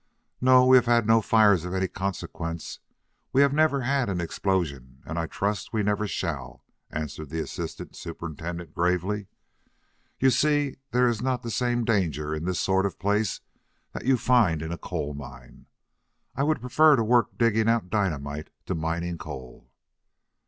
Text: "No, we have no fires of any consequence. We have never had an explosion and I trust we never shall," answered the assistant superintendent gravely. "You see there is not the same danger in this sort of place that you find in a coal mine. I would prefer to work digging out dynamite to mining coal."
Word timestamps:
"No, 0.41 0.65
we 0.65 0.77
have 0.83 1.05
no 1.05 1.21
fires 1.21 1.63
of 1.63 1.75
any 1.75 1.87
consequence. 1.87 2.79
We 3.31 3.43
have 3.43 3.53
never 3.53 3.81
had 3.81 4.09
an 4.09 4.19
explosion 4.19 5.03
and 5.05 5.19
I 5.19 5.27
trust 5.27 5.73
we 5.73 5.83
never 5.83 6.07
shall," 6.07 6.63
answered 6.89 7.29
the 7.29 7.39
assistant 7.39 7.95
superintendent 7.95 8.73
gravely. 8.73 9.27
"You 10.19 10.31
see 10.31 10.77
there 10.89 11.07
is 11.07 11.21
not 11.21 11.43
the 11.43 11.51
same 11.51 11.85
danger 11.85 12.33
in 12.33 12.45
this 12.45 12.59
sort 12.59 12.87
of 12.87 12.97
place 12.97 13.41
that 13.91 14.05
you 14.05 14.17
find 14.17 14.63
in 14.63 14.71
a 14.71 14.77
coal 14.79 15.13
mine. 15.13 15.67
I 16.35 16.45
would 16.45 16.61
prefer 16.61 16.95
to 16.95 17.03
work 17.03 17.37
digging 17.37 17.69
out 17.69 17.91
dynamite 17.91 18.49
to 18.65 18.73
mining 18.73 19.19
coal." 19.19 19.69